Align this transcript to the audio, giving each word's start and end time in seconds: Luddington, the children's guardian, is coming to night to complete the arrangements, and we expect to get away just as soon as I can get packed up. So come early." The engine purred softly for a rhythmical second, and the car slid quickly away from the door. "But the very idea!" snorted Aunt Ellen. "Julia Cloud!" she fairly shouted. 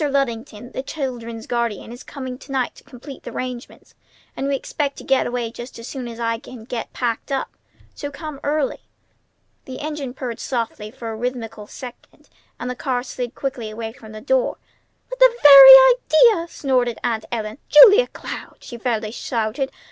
Luddington, 0.09 0.71
the 0.71 0.81
children's 0.81 1.45
guardian, 1.45 1.91
is 1.91 2.01
coming 2.03 2.39
to 2.39 2.51
night 2.51 2.73
to 2.73 2.83
complete 2.83 3.21
the 3.21 3.29
arrangements, 3.29 3.93
and 4.35 4.47
we 4.47 4.55
expect 4.55 4.97
to 4.97 5.03
get 5.03 5.27
away 5.27 5.51
just 5.51 5.77
as 5.77 5.87
soon 5.87 6.07
as 6.07 6.19
I 6.19 6.39
can 6.39 6.63
get 6.63 6.91
packed 6.91 7.31
up. 7.31 7.51
So 7.93 8.09
come 8.09 8.39
early." 8.41 8.79
The 9.65 9.79
engine 9.79 10.15
purred 10.15 10.39
softly 10.39 10.89
for 10.89 11.11
a 11.11 11.15
rhythmical 11.15 11.67
second, 11.67 12.29
and 12.59 12.67
the 12.67 12.73
car 12.75 13.03
slid 13.03 13.35
quickly 13.35 13.69
away 13.69 13.93
from 13.93 14.11
the 14.11 14.21
door. 14.21 14.57
"But 15.07 15.19
the 15.19 15.35
very 15.43 16.33
idea!" 16.35 16.47
snorted 16.47 16.97
Aunt 17.03 17.25
Ellen. 17.31 17.59
"Julia 17.69 18.07
Cloud!" 18.07 18.57
she 18.61 18.79
fairly 18.79 19.11
shouted. 19.11 19.71